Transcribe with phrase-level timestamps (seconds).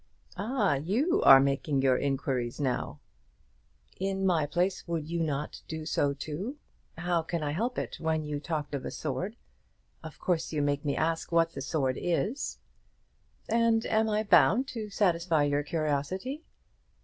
[0.35, 0.73] "Ah!
[0.77, 2.99] you are making your inquiries now."
[3.99, 6.57] "In my place would not you do so too?
[6.97, 9.35] How can I help it when you talked of a sword?
[10.01, 12.57] Of course you make me ask what the sword is."
[13.47, 16.45] "And am I bound to satisfy your curiosity?"